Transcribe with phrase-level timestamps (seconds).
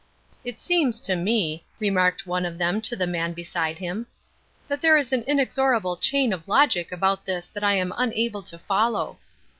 [0.43, 4.07] "It seems to me," remarked one of them to the man beside him,
[4.67, 8.57] "that there is an inexorable chain of logic about this that I am unable to
[8.57, 9.19] follow."